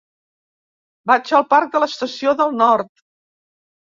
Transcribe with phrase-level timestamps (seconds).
[1.11, 2.89] Vaig al parc de l'Estació del Nord.